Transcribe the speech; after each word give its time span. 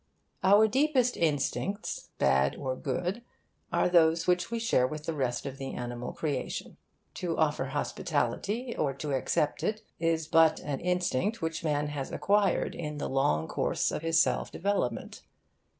Our 0.43 0.67
deepest 0.67 1.15
instincts, 1.15 2.09
bad 2.17 2.55
or 2.55 2.75
good, 2.75 3.21
are 3.71 3.87
those 3.87 4.25
which 4.25 4.49
we 4.49 4.57
share 4.57 4.87
with 4.87 5.05
the 5.05 5.13
rest 5.13 5.45
of 5.45 5.59
the 5.59 5.73
animal 5.75 6.11
creation. 6.11 6.77
To 7.13 7.37
offer 7.37 7.65
hospitality, 7.65 8.75
or 8.75 8.95
to 8.95 9.11
accept 9.13 9.61
it, 9.61 9.83
is 9.99 10.25
but 10.25 10.59
an 10.61 10.79
instinct 10.79 11.43
which 11.43 11.63
man 11.63 11.89
has 11.89 12.11
acquired 12.11 12.73
in 12.73 12.97
the 12.97 13.09
long 13.09 13.47
course 13.47 13.91
of 13.91 14.01
his 14.01 14.19
self 14.19 14.51
development. 14.51 15.21